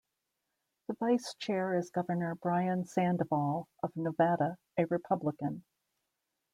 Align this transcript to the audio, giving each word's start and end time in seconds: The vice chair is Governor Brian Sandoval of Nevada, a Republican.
The 0.87 0.95
vice 0.95 1.35
chair 1.35 1.77
is 1.77 1.91
Governor 1.91 2.33
Brian 2.33 2.87
Sandoval 2.87 3.67
of 3.83 3.95
Nevada, 3.95 4.57
a 4.75 4.85
Republican. 4.87 5.63